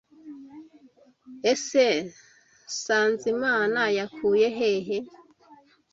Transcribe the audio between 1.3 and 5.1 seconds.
Ese Sanzimana yakuye hehe?